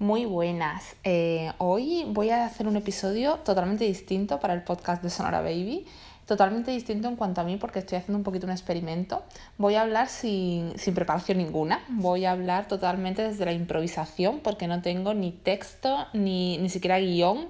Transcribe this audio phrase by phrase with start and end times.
[0.00, 0.96] Muy buenas.
[1.04, 5.86] Eh, hoy voy a hacer un episodio totalmente distinto para el podcast de Sonora Baby.
[6.26, 9.22] Totalmente distinto en cuanto a mí porque estoy haciendo un poquito un experimento.
[9.56, 11.78] Voy a hablar sin, sin preparación ninguna.
[11.88, 16.98] Voy a hablar totalmente desde la improvisación porque no tengo ni texto ni, ni siquiera
[16.98, 17.46] guion.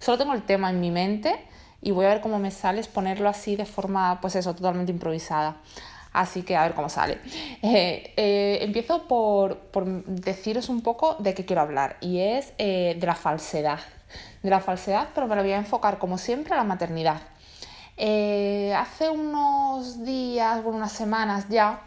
[0.00, 1.36] Solo tengo el tema en mi mente
[1.80, 5.58] y voy a ver cómo me sale exponerlo así de forma, pues eso, totalmente improvisada.
[6.14, 7.18] Así que a ver cómo sale.
[7.60, 13.06] Eh, eh, empiezo por, deciros un poco de qué quiero hablar y es eh, de
[13.06, 13.80] la falsedad.
[14.40, 17.20] De la falsedad, pero me lo voy a enfocar como siempre a la maternidad.
[17.96, 21.80] hace unos días, bueno, unas semanas ya,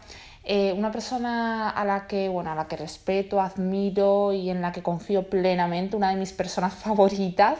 [0.50, 4.72] eh, una persona a la que, bueno, a la que respeto, admiro y en la
[4.72, 7.58] que confío plenamente, una de mis personas favoritas,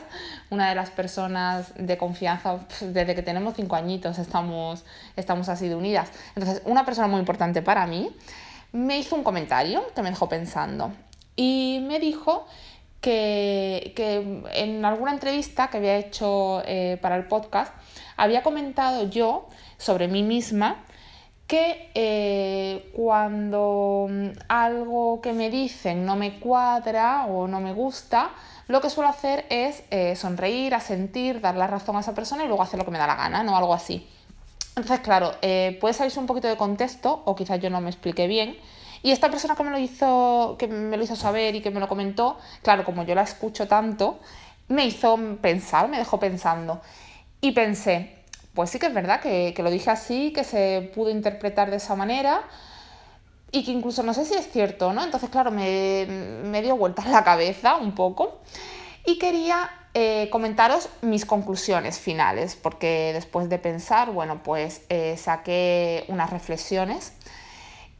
[0.49, 4.85] una de las personas de confianza desde que tenemos cinco añitos estamos,
[5.15, 6.09] estamos así de unidas.
[6.35, 8.09] Entonces, una persona muy importante para mí
[8.71, 10.91] me hizo un comentario que me dejó pensando
[11.35, 12.47] y me dijo
[13.01, 17.71] que, que en alguna entrevista que había hecho eh, para el podcast
[18.17, 20.83] había comentado yo sobre mí misma
[21.49, 28.29] que eh, cuando mm, algo que me dicen no me cuadra o no me gusta,
[28.67, 32.47] lo que suelo hacer es eh, sonreír, asentir, dar la razón a esa persona y
[32.47, 33.57] luego hacer lo que me da la gana, ¿no?
[33.57, 34.07] Algo así.
[34.75, 38.27] Entonces, claro, eh, puede salirse un poquito de contexto o quizás yo no me expliqué
[38.27, 38.55] bien.
[39.01, 41.79] Y esta persona que me lo hizo, que me lo hizo saber y que me
[41.79, 44.19] lo comentó, claro, como yo la escucho tanto,
[44.67, 46.79] me hizo pensar, me dejó pensando.
[47.41, 48.18] Y pensé,
[48.53, 51.95] pues sí que es verdad que, lo dije así, que se pudo interpretar de esa
[51.95, 52.41] manera
[53.51, 55.03] y que incluso no sé si es cierto, ¿no?
[55.03, 56.05] Entonces, claro, me,
[56.43, 58.39] me dio vueltas la cabeza un poco
[59.05, 66.05] y quería eh, comentaros mis conclusiones finales, porque después de pensar, bueno, pues eh, saqué
[66.09, 67.13] unas reflexiones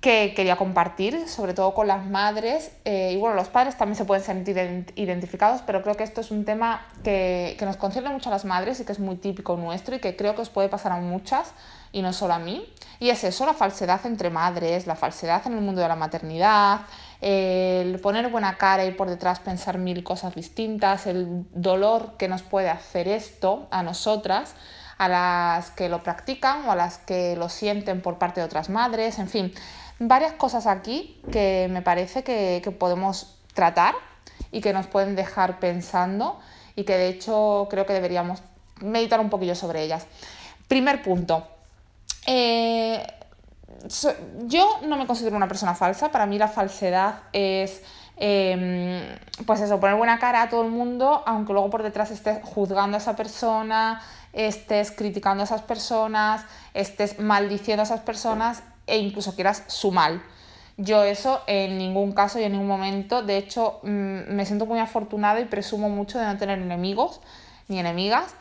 [0.01, 2.71] que quería compartir, sobre todo con las madres.
[2.85, 4.57] Eh, y bueno, los padres también se pueden sentir
[4.95, 8.45] identificados, pero creo que esto es un tema que, que, nos concierne mucho a las
[8.45, 10.97] madres y que es muy típico nuestro y que creo que os puede pasar a
[10.97, 11.51] muchas
[11.91, 12.65] y no solo a mí.
[13.01, 16.81] Y es eso, la falsedad entre madres, la falsedad en el mundo de la maternidad,
[17.19, 22.41] el poner buena cara y por detrás pensar mil cosas distintas, el dolor que nos
[22.41, 24.55] puede hacer esto a nosotras
[24.99, 28.69] a las que lo practican o a las que lo sienten por parte de otras
[28.69, 29.53] madres, en fin,
[29.99, 33.95] varias cosas aquí que me parece que, podemos tratar
[34.51, 36.39] y que nos pueden dejar pensando
[36.75, 38.41] y que de hecho creo que deberíamos
[38.81, 40.07] meditar un poquillo sobre ellas.
[40.67, 41.45] Primer punto.
[42.25, 43.05] Eh,
[44.45, 47.83] yo no me considero una persona falsa, para mí la falsedad es
[48.17, 49.01] em,
[49.45, 52.97] pues eso, poner buena cara a todo el mundo, aunque luego por detrás estés juzgando
[52.97, 54.01] a esa persona,
[54.33, 60.21] estés criticando a esas personas, estés maldiciendo a esas personas e incluso quieras su mal.
[60.77, 64.79] Yo eso en ningún caso y en ningún momento, de hecho mm, me siento muy
[64.79, 67.19] afortunada y presumo mucho de no tener enemigos
[67.67, 68.35] ni enemigas,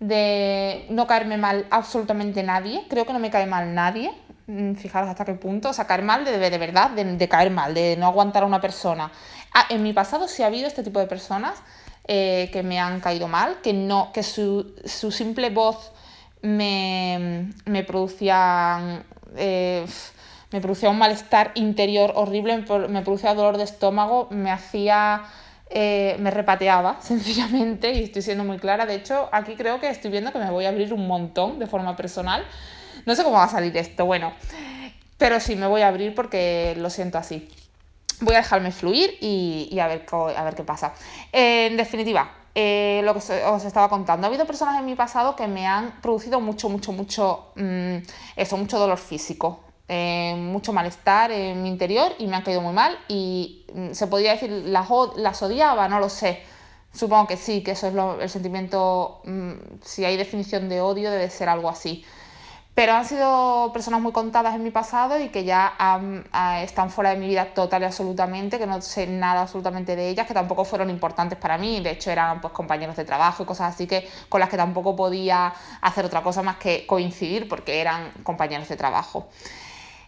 [0.00, 4.12] de no caerme mal absolutamente nadie, creo que no me cae mal nadie,
[4.48, 7.74] mm, fijaros hasta qué punto, o sea, caer mal de, de verdad, de, caer mal,
[7.74, 9.12] de no aguantar a una persona.
[9.54, 11.62] Ah, en mi pasado sí ha habido este tipo de personas
[12.06, 15.92] eh, que me han caído mal, que, no, que su, su simple voz
[16.42, 19.04] me, me producía
[19.36, 19.86] eh,
[20.54, 25.24] me producía un malestar interior horrible, me producía dolor de estómago, me hacía...
[25.70, 28.86] Eh, me repateaba sencillamente y estoy siendo muy clara.
[28.86, 31.66] De hecho, aquí creo que estoy viendo que me voy a abrir un montón de
[31.66, 32.44] forma personal.
[33.06, 34.32] No sé cómo va a salir esto, bueno,
[35.18, 37.48] pero sí me voy a abrir porque lo siento así.
[38.20, 40.94] Voy a dejarme fluir y, a, ver, a ver qué pasa.
[41.32, 44.26] en definitiva, eh, lo que os estaba contando.
[44.26, 47.96] Ha habido personas en mi pasado que me han producido mucho, mucho, mucho, mm,
[48.36, 52.72] eso, mucho dolor físico, eh, mucho malestar en mi interior y me han caído muy
[52.72, 56.42] mal y mm, se podría decir, las, las odiaba, no lo sé.
[56.92, 59.52] Supongo que sí, que eso es el sentimiento, mm,
[59.82, 62.04] si hay definición de odio, debe ser algo así.
[62.74, 65.74] Pero han sido personas muy contadas en mi pasado y que ya
[66.60, 70.26] están fuera de mi vida total y absolutamente, que no sé nada absolutamente de ellas,
[70.26, 73.72] que tampoco fueron importantes para mí, de hecho eran pues compañeros de trabajo y cosas
[73.74, 78.10] así que con las que tampoco podía hacer otra cosa más que coincidir porque eran
[78.24, 79.28] compañeros de trabajo.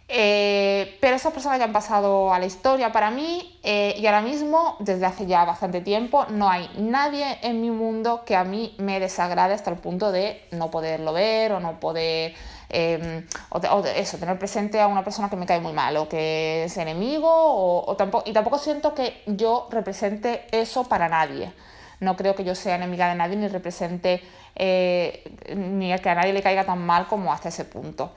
[0.08, 4.20] Eh, pero esas personas ya han pasado a la historia para mí eh, y ahora
[4.20, 8.74] mismo, desde hace ya bastante tiempo, no hay nadie en mi mundo que a mí
[8.78, 12.34] me desagrade hasta el punto de no poderlo ver o no poder
[12.68, 16.64] Em, o, eso, tener presente a una persona que me cae muy mal o que
[16.64, 21.52] es enemigo o, tampoco, y tampoco siento que yo represente eso para nadie.
[22.00, 24.22] No creo que yo sea enemiga de nadie ni represente
[24.56, 25.22] eh,
[25.54, 28.12] ni que a nadie le caiga tan mal como hasta ese punto.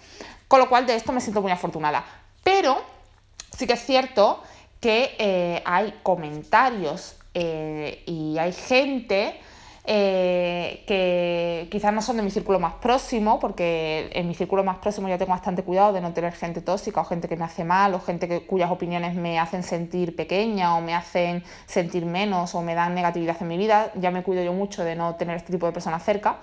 [0.50, 2.04] Con lo cual de esto me siento muy afortunada.
[2.44, 2.82] Pero
[3.58, 4.44] sí que es cierto
[4.82, 9.40] que eh, hay comentarios Eh, y hay gente
[9.86, 14.78] eh, que quizás no son de mi círculo más próximo, porque en mi círculo más
[14.80, 17.64] próximo ya tengo bastante cuidado de no tener gente tóxica o gente que me hace
[17.64, 22.56] mal o gente que, cuyas opiniones me hacen sentir pequeña o me hacen sentir menos
[22.56, 23.92] o me dan negatividad en mi vida.
[23.96, 26.40] Ya me cuido yo mucho de no tener este tipo de personas cerca.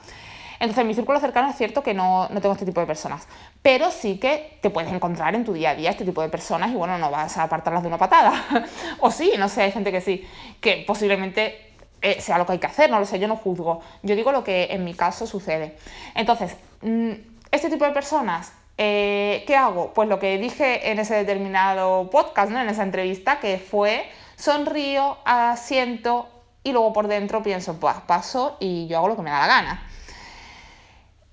[0.58, 3.26] Entonces, en mi círculo cercano es cierto que no, no, tengo este tipo de personas,
[3.62, 6.70] pero sí que te puedes encontrar en tu día a día este tipo de personas
[6.70, 8.44] y bueno, no vas a apartarlas de una patada.
[9.00, 10.26] o sí, no sé, hay gente que sí,
[10.61, 13.81] que posiblemente eh, sea lo que hay que hacer, no lo sé, yo no juzgo.
[14.03, 15.76] Yo digo lo que en mi caso sucede.
[16.14, 17.12] Entonces, mm,
[17.50, 19.93] este tipo de personas, eh, ¿qué hago?
[19.94, 22.61] Pues lo que dije en ese determinado podcast, ¿no?
[22.61, 26.29] en esa entrevista, que fue sonrío, asiento
[26.62, 29.47] y luego por dentro pienso, pues paso y yo hago lo que me da la
[29.47, 29.85] gana.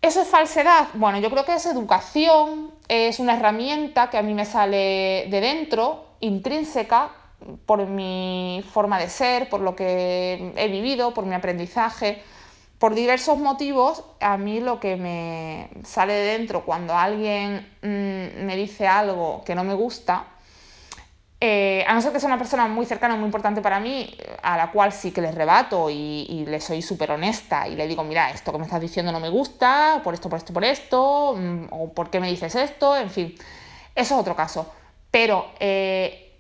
[0.04, 0.90] ¿Eso es falsedad?
[0.96, 5.40] Bueno, yo creo que es educación, es una herramienta que a mí me sale de
[5.40, 7.10] dentro, intrínseca,
[7.66, 12.22] por mi forma de ser, por lo que he vivido, por mi aprendizaje,
[12.80, 18.58] por diversos motivos, a mí lo que me sale de dentro cuando alguien mm, me
[18.58, 20.26] dice algo que no me gusta,
[21.46, 24.56] eh, a no ser que sea una persona muy cercana, muy importante para mí, a
[24.56, 28.02] la cual sí que le rebato y, y le soy súper honesta y le digo,
[28.06, 31.36] mira, esto que me estás diciendo no me gusta, por esto, por esto, por esto,
[31.38, 33.36] mm, o por qué me dices esto, en fin,
[33.94, 34.72] eso es otro caso.
[35.12, 36.40] Pero eh,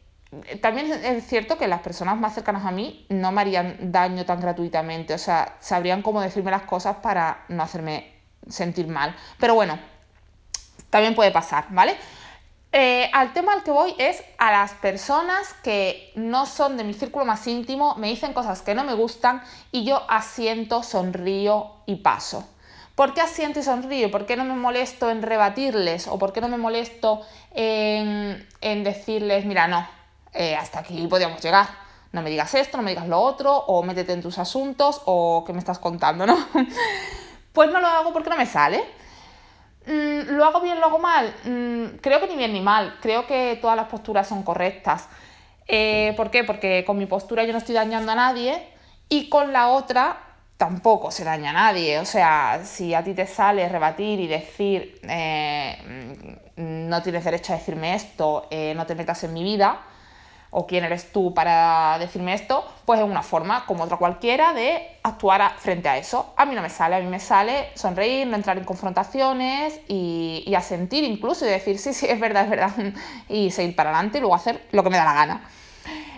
[0.61, 4.39] también es cierto que las personas más cercanas a mí no me harían daño tan
[4.39, 8.09] gratuitamente, o sea, sabrían cómo decirme las cosas para no hacerme
[8.47, 9.13] sentir mal.
[9.37, 9.77] Pero bueno,
[10.89, 11.97] también puede pasar, ¿vale?
[12.75, 16.95] Eh, al tema al que voy es a las personas que no son de mi
[16.95, 21.97] círculo más íntimo, me dicen cosas que no me gustan y yo asiento, sonrío y
[21.97, 22.49] paso.
[22.95, 24.09] ¿Por qué asiento y sonrío?
[24.09, 26.07] ¿Por qué no me molesto en rebatirles?
[26.07, 27.21] ¿O por qué no me molesto
[27.51, 29.87] en, decirles, mira, no,
[30.33, 31.67] eh, hasta aquí podíamos llegar.
[32.11, 35.43] No me digas esto, no me digas lo otro, o métete en tus asuntos, o
[35.45, 36.37] qué me estás contando, ¿no?
[37.53, 38.83] pues no lo hago porque no me sale.
[39.85, 41.33] Mm, ¿Lo hago bien, lo hago mal?
[41.43, 42.97] Mm, creo que ni bien ni mal.
[43.01, 45.07] Creo que todas las posturas son correctas.
[45.67, 46.43] Eh, ¿Por qué?
[46.43, 48.67] Porque con mi postura yo no estoy dañando a nadie
[49.09, 50.17] y con la otra
[50.57, 51.99] tampoco se daña a nadie.
[51.99, 55.77] O sea, si a ti te sale rebatir y decir eh,
[56.55, 59.79] mm, no tienes derecho a decirme esto, no te metas en mi vida,
[60.53, 64.97] o quién eres tú para decirme esto, pues es una forma, como otra cualquiera, de
[65.03, 66.33] actuar frente a eso.
[66.37, 70.43] A mí no me sale, a mí me sale sonreír, no entrar en confrontaciones y,
[70.45, 72.71] y asentir incluso y decir, sí, sí, es verdad, es verdad,
[73.29, 75.49] y seguir para adelante y luego hacer lo que me da la gana.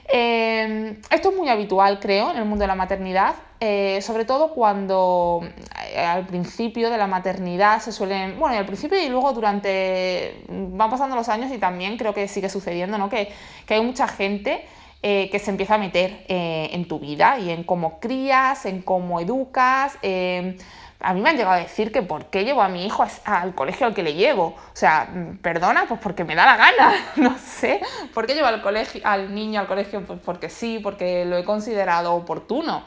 [0.08, 4.54] Em, esto es muy habitual, creo, en el mundo de la maternidad, eh, sobre todo
[4.54, 5.42] cuando
[5.90, 10.44] eh, al principio de la maternidad se suelen, bueno, y al principio y luego durante,
[10.48, 13.10] van pasando los años y también creo que sigue sucediendo, ¿no?
[13.10, 13.32] Que,
[13.66, 14.66] que hay mucha gente
[15.08, 19.20] eh, que se empieza a meter en tu vida y en cómo crías, en cómo
[19.20, 20.00] educas.
[20.02, 20.58] Em,
[21.00, 23.54] a mí me han llegado a decir que por qué llevo a mi hijo al
[23.54, 24.56] colegio al que le llevo.
[24.58, 27.82] O sea, mm, perdona, pues porque me da la gana, no sé.
[28.16, 30.04] ¿Por qué llevo al, colegio, al niño al colegio?
[30.04, 32.84] Pues porque sí, porque lo he considerado oportuno.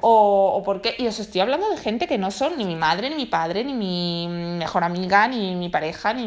[0.00, 3.10] O, o porque, y os estoy hablando de gente que no son ni mi madre,
[3.10, 6.26] ni mi padre, ni mi mejor amiga, ni mi pareja, ni,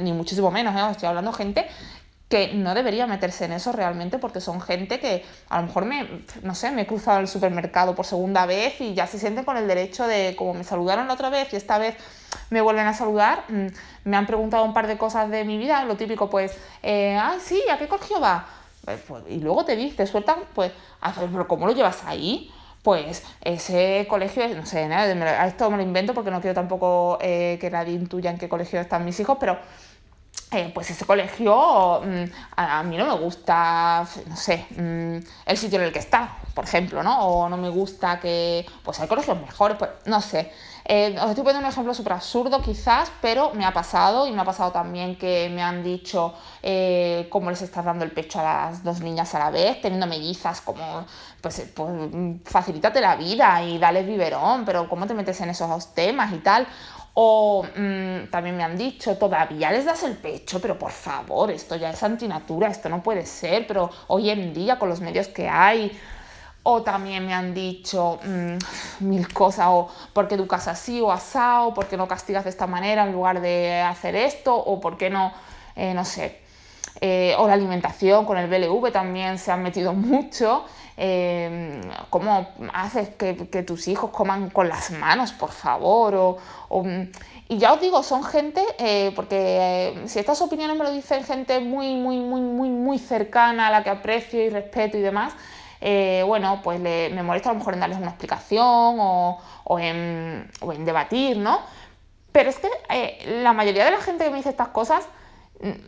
[0.00, 0.76] ni, muchísimo menos.
[0.76, 0.82] ¿eh?
[0.82, 1.66] Os estoy hablando de gente
[2.30, 6.06] que no debería meterse en eso realmente porque son gente que a lo mejor me,
[6.42, 9.56] no sé, me he cruzado el supermercado por segunda vez y ya se sienten con
[9.56, 11.96] el derecho de, como me saludaron la otra vez y esta vez
[12.50, 13.66] me vuelven a saludar, mm,
[14.04, 17.40] me han preguntado un par de cosas de mi vida, lo típico pues, eh, ay
[17.40, 18.46] sí, ¿a qué colegio va?
[18.84, 20.70] Pues, pues, y luego te dice, sueltan, pues,
[21.16, 22.48] pero ¿cómo lo llevas ahí?
[22.82, 24.88] Pues ese colegio, no sé,
[25.46, 28.80] esto me lo invento porque no quiero tampoco eh, que nadie intuya en qué colegio
[28.80, 29.58] están mis hijos, pero
[30.52, 32.24] eh, pues ese colegio mm,
[32.56, 36.64] a, mí no me gusta, no sé, mm, el sitio en el que está, por
[36.64, 37.20] ejemplo, ¿no?
[37.20, 40.52] O no me gusta que, pues hay colegios mejores, pues no sé.
[40.84, 44.40] Eh, os estoy poniendo un ejemplo súper absurdo quizás, pero me ha pasado y me
[44.40, 48.42] ha pasado también que me han dicho eh, cómo les estás dando el pecho a
[48.42, 51.06] las dos niñas a la vez, teniendo mellizas, como,
[51.40, 51.90] pues, pues
[52.44, 56.66] facilítate la vida y dale biberón, pero cómo te metes en esos temas y tal.
[57.14, 61.76] O mm, también me han dicho, todavía les das el pecho, pero por favor, esto
[61.76, 65.48] ya es antinatura, esto no puede ser, pero hoy en día con los medios que
[65.48, 65.98] hay.
[66.62, 71.72] O también me han dicho mm, mil cosas, o por qué educas así o asado,
[71.72, 75.08] por qué no castigas de esta manera en lugar de hacer esto, o por qué
[75.10, 75.32] no,
[75.74, 76.38] eh, no sé.
[77.00, 80.64] Eh, o la alimentación con el BLV también se han metido mucho.
[81.02, 81.80] Eh,
[82.10, 86.38] ¿Cómo haces que, tus hijos coman con las manos, por favor?
[87.48, 91.58] y ya os digo, son gente, eh, porque si estas opiniones me lo dicen gente
[91.58, 95.32] muy, muy, muy, muy, muy cercana, a la que aprecio y respeto y demás,
[95.80, 100.50] eh, bueno, pues me molesta a lo mejor en darles una explicación o, en,
[100.84, 101.60] debatir, ¿no?
[102.30, 105.08] Pero es que eh, la mayoría de la gente que me dice estas cosas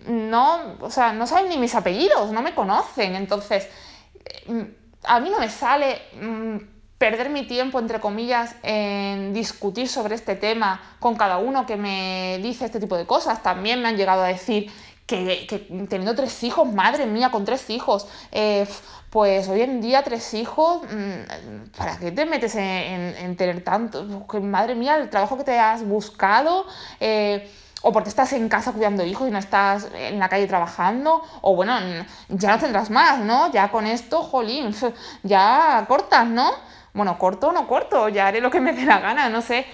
[0.07, 3.14] no, o sea, no saben ni mis apellidos, no me conocen.
[3.14, 3.69] Entonces,
[4.49, 6.56] eh, a mí no me sale mm,
[6.99, 12.38] perder mi tiempo, entre comillas, en discutir sobre este tema con cada uno que me
[12.42, 13.42] dice este tipo de cosas.
[13.42, 14.71] También me han llegado a decir
[15.06, 18.66] que, teniendo tres hijos, madre mía, con tres hijos, eh,
[19.11, 24.04] pues hoy en día tres hijos, mm, ¿para qué te metes en, tener tanto?
[24.40, 26.66] madre mía, el trabajo que te has buscado.
[27.00, 27.50] Eh,
[27.83, 31.55] o porque estás en casa cuidando hijos y no estás en la calle trabajando, o
[31.55, 31.79] bueno,
[32.29, 33.51] ya no tendrás más, ¿no?
[33.53, 34.75] Ya con esto, jolín,
[35.23, 36.53] ya cortas, ¿no?
[36.95, 39.67] Bueno, corto o no corto, ya haré lo que me dé la gana, no sé.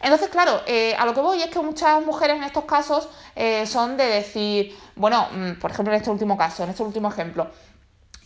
[0.00, 3.66] Entonces, claro, eh, a lo que voy es que muchas mujeres en estos casos eh,
[3.66, 7.50] son de decir, bueno, mm, por ejemplo, en este último caso, en este último ejemplo,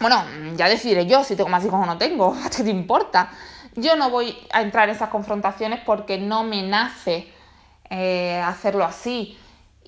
[0.00, 0.23] bueno,
[0.56, 3.30] ya decidiré yo si tengo más hijos o no tengo, ¿a qué te importa?
[3.76, 7.32] Yo no voy a entrar en esas confrontaciones porque no me nace
[7.90, 9.37] eh, hacerlo así.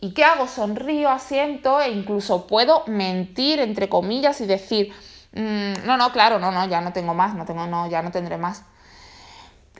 [0.00, 0.48] ¿Y qué hago?
[0.48, 4.92] Sonrío, asiento e incluso puedo mentir, entre comillas, y decir,
[5.32, 8.10] mm, no, no, claro, no, no, ya no tengo más, no tengo, no, ya no
[8.10, 8.64] tendré más.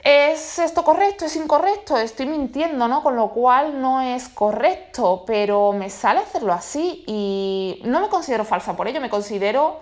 [0.05, 1.25] ¿Es esto correcto?
[1.25, 1.97] ¿Es incorrecto?
[1.97, 3.03] Estoy mintiendo, ¿no?
[3.03, 8.45] Con lo cual no es correcto, pero me sale hacerlo así y no me considero
[8.45, 9.81] falsa por ello, me considero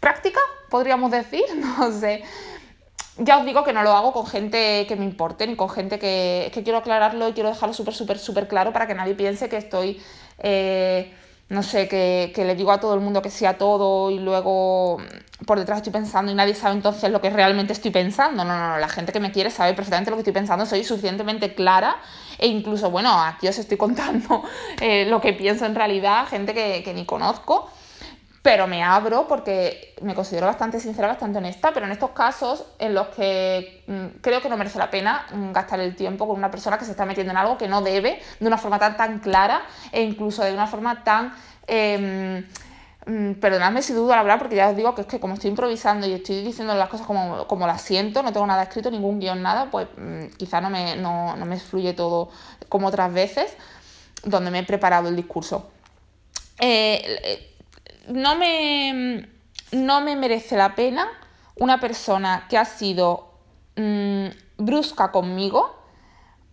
[0.00, 1.44] práctica, podríamos decir,
[1.78, 2.24] no sé
[3.18, 5.98] ya os digo que no lo hago con gente que me importe, ni con gente
[5.98, 9.56] que, quiero aclararlo y quiero dejarlo súper, súper, súper claro para que nadie piense que
[9.56, 10.00] estoy,
[10.38, 11.12] eh,
[11.48, 14.98] no sé, que, le digo a todo el mundo que sí a todo y luego
[15.46, 18.44] por detrás estoy pensando y nadie sabe entonces lo que realmente estoy pensando.
[18.44, 20.84] No, no, no, la gente que me quiere sabe perfectamente lo que estoy pensando, soy
[20.84, 21.96] suficientemente clara
[22.38, 24.44] e incluso, bueno, aquí os estoy contando
[24.80, 27.70] eh, lo que pienso en realidad, gente que, que ni conozco
[28.42, 32.94] pero me abro porque me considero bastante sincera, bastante honesta, pero en estos casos en
[32.94, 36.50] los que mm, creo que no merece la pena mm, gastar el tiempo con una
[36.50, 39.18] persona que se está metiendo en algo que no debe, de una forma tan, tan
[39.18, 41.34] clara e incluso de una forma tan...
[41.66, 42.44] Eh,
[43.40, 46.06] perdonadme si dudo al hablar, porque ya os digo que es que como estoy improvisando
[46.06, 49.40] y estoy diciendo las cosas como, como las siento, no tengo nada escrito, ningún guion,
[49.40, 49.88] nada, pues
[50.36, 52.28] quizá no me, no, no me fluye todo
[52.68, 53.56] como otras veces,
[54.24, 55.70] donde me he preparado el discurso.
[56.60, 57.54] Eh, eh
[58.08, 59.28] no me,
[59.72, 61.08] no me merece la pena
[61.56, 63.32] una persona que ha sido
[63.76, 65.76] mm, brusca conmigo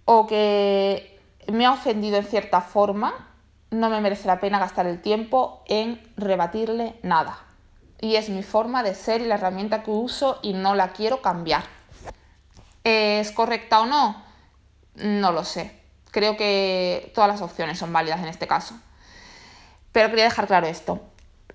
[0.05, 3.29] o que me ha ofendido en cierta forma,
[3.71, 7.39] no me merece la pena gastar el tiempo en rebatirle nada.
[8.01, 11.21] Y es mi forma de ser y la herramienta que uso y no la quiero
[11.21, 11.63] cambiar.
[12.83, 14.23] ¿Es correcta o no?
[14.95, 15.81] No lo sé.
[16.11, 18.75] Creo que todas las opciones son válidas en este caso.
[19.91, 21.01] Pero quería dejar claro esto.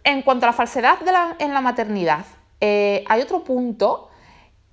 [0.05, 0.99] En cuanto a la falsedad
[1.39, 2.25] en la maternidad,
[2.61, 4.09] eh, hay otro punto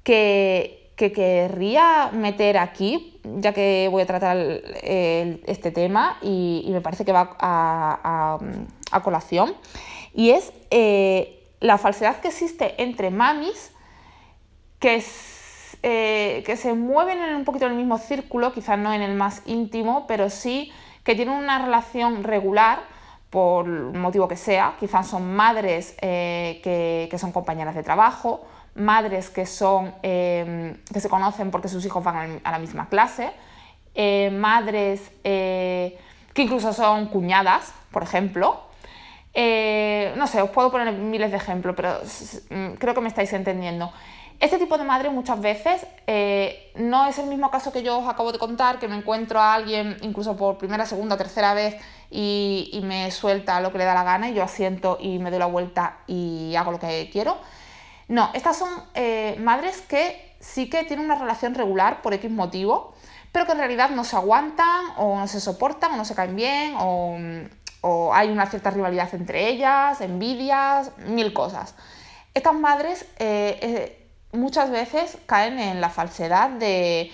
[0.03, 7.11] que, querría meter aquí, ya que voy a tratar este tema y, me parece que
[7.11, 8.39] va a,
[9.03, 9.55] colación,
[10.13, 13.71] y es eh, la falsedad que existe entre mamis
[14.79, 15.03] que,
[15.83, 19.13] eh, que se mueven en un poquito en el mismo círculo, quizás no en el
[19.13, 20.71] más íntimo, pero sí
[21.03, 22.79] que tienen una relación regular
[23.29, 29.45] por motivo que sea, quizás son madres eh, que, son compañeras de trabajo, madres que,
[29.45, 33.31] son, em, que se conocen porque sus hijos van a la misma clase,
[33.95, 35.97] eh, madres eh,
[36.33, 38.61] que incluso son cuñadas, por ejemplo.
[39.33, 41.99] no sé, os puedo poner miles de ejemplos, pero
[42.49, 43.91] mm, creo que me estáis entendiendo.
[44.39, 48.07] Este tipo de madre muchas veces eh, no es el mismo caso que yo os
[48.07, 51.75] acabo de contar, que me encuentro a alguien incluso por primera, segunda, tercera vez
[52.11, 55.39] y, me suelta lo que le da la gana y yo asiento y me doy
[55.39, 57.37] la vuelta y hago lo que quiero.
[58.07, 62.93] No, estas son eh, madres que sí que tienen una relación regular por X motivo,
[63.31, 66.35] pero que en realidad no se aguantan o no se soportan o no se caen
[66.35, 67.17] bien o,
[68.13, 71.73] hay una cierta rivalidad entre ellas, envidias, mil cosas.
[72.33, 77.11] Estas madres eh, muchas veces caen en la falsedad de,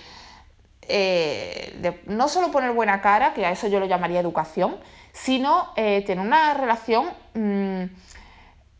[0.82, 4.76] eh, no solo poner buena cara, que a eso yo lo llamaría educación,
[5.12, 7.84] sino eh, tener una relación mm,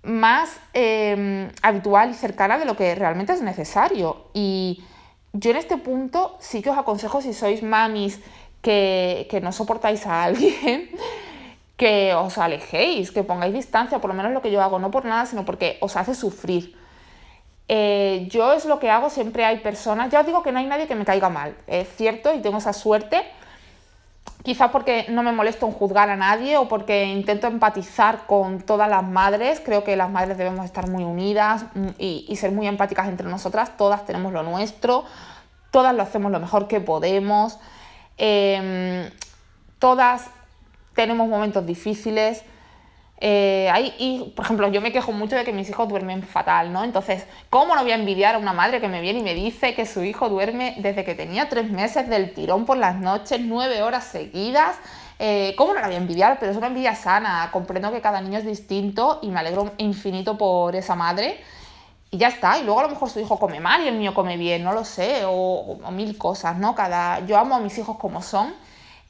[0.02, 4.28] más em, habitual y cercana de lo que realmente es necesario.
[4.34, 4.84] Y
[5.32, 8.20] yo en este punto sí que os aconsejo si sois mamis
[8.60, 10.90] que, que no soportáis a alguien,
[11.76, 15.04] que os alejéis, que pongáis distancia, por lo menos lo que yo hago, no por
[15.04, 16.83] nada, sino porque os hace sufrir.
[17.68, 20.66] Eh, yo es lo que hago, siempre hay personas, ya os digo que no hay
[20.66, 23.24] nadie que me caiga mal, es cierto y tengo esa suerte,
[24.44, 28.88] quizás porque no me molesto en juzgar a nadie o porque intento empatizar con todas
[28.88, 29.60] las madres.
[29.64, 33.76] Creo que las madres debemos estar muy unidas mm, y, ser muy empáticas entre nosotras.
[33.78, 35.04] Todas tenemos lo nuestro,
[35.70, 37.58] todas lo hacemos lo mejor que podemos,
[38.18, 39.10] em,
[39.78, 40.26] todas
[40.94, 42.44] tenemos momentos difíciles.
[43.26, 46.84] Eh, y, por ejemplo, yo me quejo mucho de que mis hijos duermen fatal, ¿no?
[46.84, 49.74] Entonces, ¿cómo no voy a envidiar a una madre que me viene y me dice
[49.74, 53.82] que su hijo duerme desde que tenía tres meses del tirón por las noches, nueve
[53.82, 54.76] horas seguidas?
[55.18, 56.36] Eh, ¿Cómo no la voy a envidiar?
[56.38, 57.48] Pero es una envidia sana.
[57.50, 61.40] Comprendo que cada niño es distinto y me alegro infinito por esa madre.
[62.10, 62.58] Y ya está.
[62.58, 64.74] Y luego a lo mejor su hijo come mal y el mío come bien, no
[64.74, 65.24] lo sé.
[65.24, 66.74] O, o mil cosas, ¿no?
[66.74, 67.20] Cada...
[67.20, 68.52] Yo amo a mis hijos como son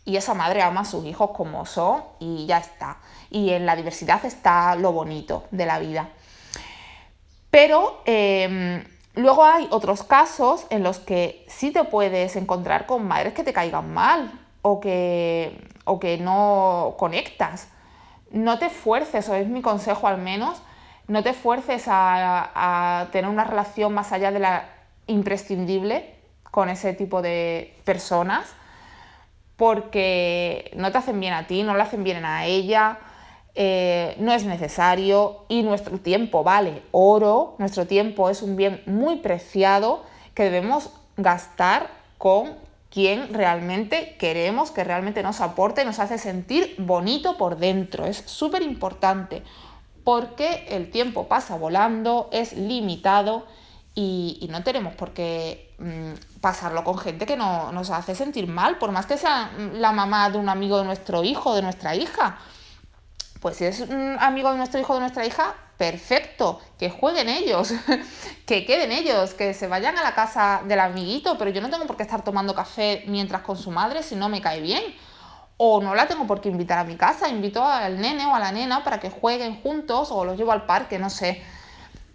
[0.05, 2.99] y esa madre ama a sus hijos como son y ya está.
[3.31, 6.11] Y en la diversidad está lo bonito de la vida.
[7.51, 8.85] Pero em,
[9.15, 13.53] luego hay otros casos en los que sí te puedes encontrar con madres que te
[13.53, 17.69] caigan mal o que, o que no conectas.
[18.31, 20.61] No te fuerces, o es mi consejo al menos,
[21.07, 24.69] no te fuerces a, a tener una relación más allá de la
[25.07, 26.15] imprescindible
[26.51, 28.55] con ese tipo de personas
[29.57, 32.99] porque no te hacen bien a ti, no le hacen bien a ella,
[33.55, 39.17] eh, no es necesario y nuestro tiempo vale oro, nuestro tiempo es un bien muy
[39.17, 40.03] preciado
[40.35, 42.55] que debemos gastar con
[42.91, 48.07] quien realmente queremos, que realmente nos aporte, nos hace sentir bonito por dentro.
[48.07, 49.43] Es súper importante
[50.05, 53.47] porque el tiempo pasa volando, es limitado
[53.95, 58.79] y, no tenemos por qué mm, pasarlo con gente que no, nos hace sentir mal,
[58.79, 62.39] por más que sea la mamá de un amigo de nuestro hijo, de nuestra hija.
[63.41, 67.29] Pues si es un amigo de nuestro hijo o de nuestra hija, perfecto, que jueguen
[67.29, 67.73] ellos,
[68.47, 71.87] que queden ellos, que se vayan a la casa del amiguito, pero yo no tengo
[71.87, 74.83] por qué estar tomando café mientras con su madre si no me cae bien.
[75.57, 78.41] O no la tengo por qué invitar a mi casa, invito al nene o a
[78.41, 81.45] la nena para que jueguen juntos o los llevo al parque, no sé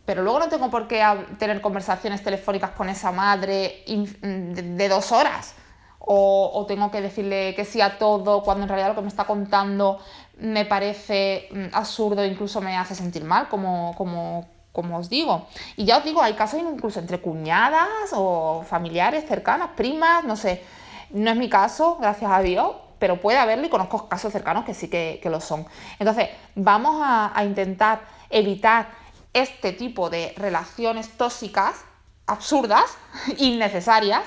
[0.10, 1.06] pero luego no tengo por qué
[1.38, 5.54] tener conversaciones telefónicas con esa madre de dos horas.
[6.00, 9.26] O, tengo que decirle que sí a todo cuando en realidad lo que me está
[9.26, 10.00] contando
[10.40, 15.46] me parece mm, absurdo incluso me hace sentir mal, como, como, como os digo.
[15.78, 20.64] Y ya os digo, hay casos incluso entre cuñadas o familiares cercanas, primas, no sé.
[21.12, 24.74] No es mi caso, gracias a Dios, pero puede haberlo y conozco casos cercanos que
[24.74, 25.68] sí que, lo son.
[26.00, 28.99] Entonces, vamos a intentar evitar
[29.34, 31.84] este tipo de relaciones tóxicas,
[32.26, 32.86] absurdas,
[33.38, 34.24] innecesarias,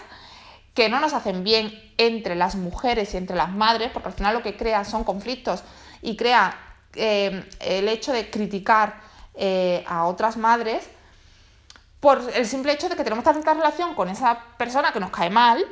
[0.75, 4.35] que no nos hacen bien entre las mujeres y entre las madres, porque al final
[4.35, 5.62] lo que crea son conflictos
[6.01, 6.57] y crea
[6.95, 9.01] eh, el hecho de criticar
[9.35, 10.88] eh, a otras madres
[12.01, 15.31] por el simple hecho de que tenemos tanta relación con esa persona que nos cae
[15.31, 15.65] mal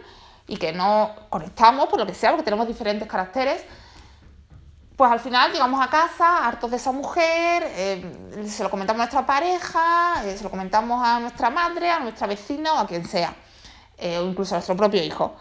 [0.46, 3.64] y que no conectamos por lo que sea, porque tenemos diferentes caracteres,
[5.00, 9.04] pues al final llegamos a casa hartos de esa mujer, eh, se lo comentamos a
[9.04, 13.06] nuestra pareja, eh, se lo comentamos a nuestra madre, a nuestra vecina o a quien
[13.06, 13.34] sea,
[13.96, 15.36] eh, o incluso a nuestro propio hijo.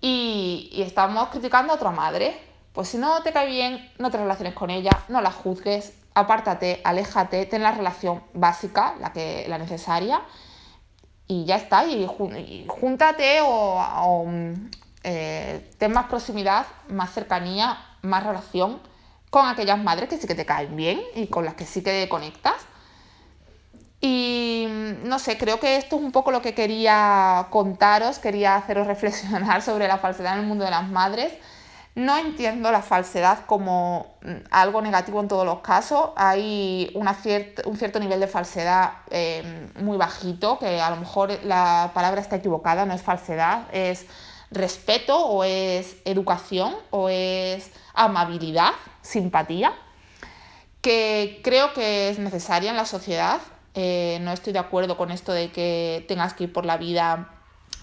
[0.00, 2.36] Y, y, estamos criticando a otra madre.
[2.72, 6.80] Pues si no te cae bien, no te relaciones con ella, no la juzgues, apártate,
[6.82, 10.20] aléjate, ten la relación básica, la, que, la necesaria,
[11.28, 14.24] y ya está, y, júntate o, o
[15.04, 18.80] ten más proximidad, más cercanía más relación
[19.30, 22.08] con aquellas madres que sí que te caen bien y con las que sí que
[22.08, 22.54] conectas.
[24.00, 24.66] Y
[25.04, 29.62] no sé, creo que esto es un poco lo que quería contaros, quería haceros reflexionar
[29.62, 31.32] sobre la falsedad en el mundo de las madres.
[31.96, 36.10] No entiendo la falsedad como mm, algo negativo en todos los casos.
[36.16, 42.20] Hay un cierto nivel de falsedad eh, muy bajito, que a lo mejor la palabra
[42.20, 44.06] está equivocada, no es falsedad, es
[44.50, 49.72] respeto o es educación o es amabilidad, simpatía,
[50.80, 53.40] que creo que es necesaria en la sociedad.
[53.74, 57.34] Eh, no estoy de acuerdo con esto de que tengas que ir por la vida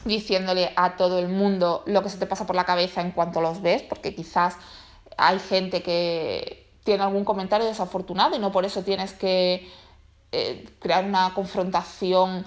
[0.05, 3.41] diciéndole a todo el mundo lo que se te pasa por la cabeza en cuanto
[3.41, 4.57] los ves, porque quizás
[5.17, 9.69] hay gente que tiene algún comentario desafortunado y no por eso tienes que
[10.31, 12.45] eh, crear una confrontación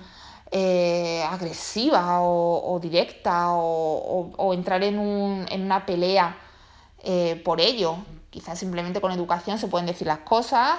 [0.52, 6.36] eh, agresiva o, directa o, entrar en, una pelea
[7.04, 7.96] eh, por ello.
[8.30, 10.78] Quizás simplemente con educación se pueden decir las cosas,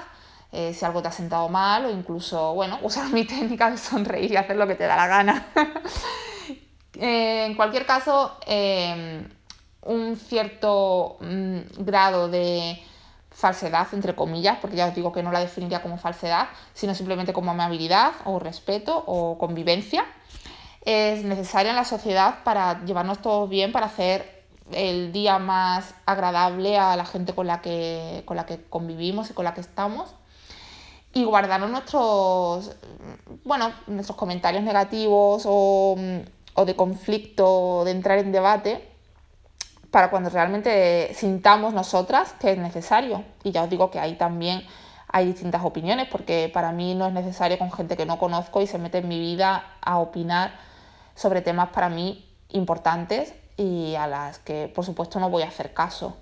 [0.52, 4.32] eh, si algo te ha sentado mal o incluso, bueno, usar mi técnica de sonreír
[4.32, 5.48] y hacer lo que te da la gana.
[6.96, 8.38] en cualquier caso,
[9.84, 12.78] un cierto mm, grado de
[13.42, 17.34] falsedad, entre comillas, porque ya os digo que no la definiría como falsedad, sino simplemente
[17.34, 20.06] como amabilidad o respeto o convivencia,
[20.86, 26.78] es necesaria en la sociedad para llevarnos todos bien, para hacer el día más agradable
[26.78, 30.14] a la gente con la que, con la que convivimos y con la que estamos.
[31.14, 32.72] Y guardarnos nuestros,
[33.44, 35.98] bueno, nuestros comentarios negativos o,
[36.54, 38.91] o de conflicto, de entrar en debate,
[39.92, 43.24] para cuando realmente sintamos nosotras que es necesario.
[43.44, 44.66] Y ya os digo que ahí también
[45.10, 48.68] hay distintas opiniones, porque para mí no es necesario con gente que no conozco y
[48.68, 50.54] se mete en mi vida a opinar
[51.16, 55.74] sobre temas para mí importantes y a las que por supuesto no voy a hacer
[55.74, 56.18] caso.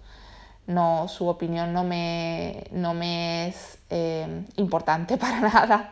[0.66, 5.92] No, su opinión no me, no me es eh, importante para nada.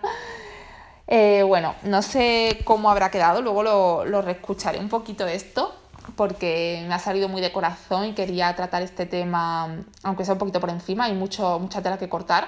[1.07, 5.73] Eh, bueno, no sé cómo habrá quedado, luego lo, lo reescucharé un poquito esto,
[6.15, 10.39] porque me ha salido muy de corazón y quería tratar este tema, aunque sea un
[10.39, 12.47] poquito por encima, hay mucho, mucha tela que cortar,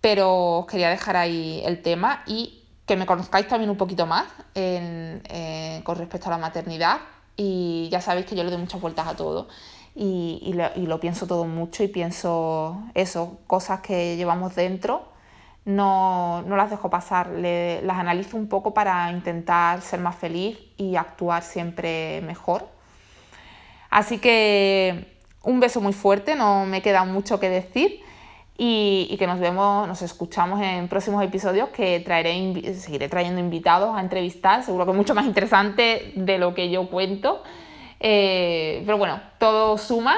[0.00, 5.80] pero quería dejar ahí el tema y que me conozcáis también un poquito más eh,
[5.84, 7.00] con respecto a la maternidad,
[7.36, 9.48] y ya sabéis que yo le doy muchas vueltas a todo
[9.94, 15.08] y, lo, pienso todo mucho y pienso eso, cosas que llevamos dentro,
[15.66, 21.42] no, las dejo pasar, las analizo un poco para intentar ser más feliz y actuar
[21.42, 22.68] siempre mejor.
[23.90, 28.00] Así que un beso muy fuerte, no me queda mucho que decir
[28.56, 34.00] y, que nos vemos, nos escuchamos en próximos episodios que traeré, seguiré trayendo invitados a
[34.00, 37.42] entrevistar, seguro que mucho más interesante de lo que yo cuento.
[37.98, 40.16] Eh, pero bueno, todo suma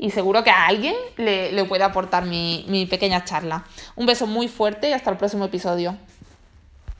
[0.00, 3.64] y seguro que a alguien le, le puede aportar mi, mi pequeña charla.
[3.94, 5.96] Un beso muy fuerte y hasta el próximo episodio.